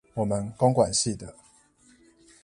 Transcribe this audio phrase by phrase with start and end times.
[0.15, 1.35] 我們工管系的